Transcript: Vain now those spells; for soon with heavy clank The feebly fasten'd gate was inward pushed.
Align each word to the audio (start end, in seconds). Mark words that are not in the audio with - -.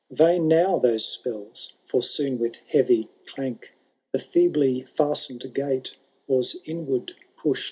Vain 0.09 0.47
now 0.47 0.79
those 0.79 1.05
spells; 1.05 1.73
for 1.85 2.01
soon 2.01 2.39
with 2.39 2.55
heavy 2.55 3.07
clank 3.27 3.73
The 4.11 4.17
feebly 4.17 4.81
fasten'd 4.81 5.53
gate 5.53 5.95
was 6.25 6.55
inward 6.65 7.13
pushed. 7.37 7.59